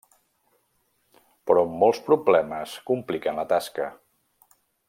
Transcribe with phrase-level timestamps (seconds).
[1.51, 3.93] Però molts problemes compliquen la tasca.